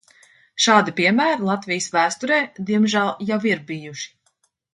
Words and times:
Šādi 0.63 0.93
piemēri 0.99 1.45
Latvijas 1.49 1.89
vēsturē 1.97 2.41
diemžēl 2.71 3.13
jau 3.29 3.39
ir 3.53 3.63
bijuši. 3.71 4.11